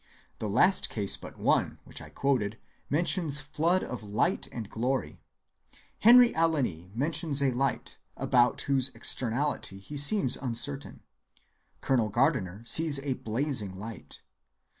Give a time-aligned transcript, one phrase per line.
[0.39, 2.57] The last case but one which I quoted
[2.89, 5.19] mentions floods of light and glory.
[5.99, 11.03] Henry Alline mentions a light, about whose externality he seems uncertain.
[11.81, 14.23] Colonel Gardiner sees a blazing light.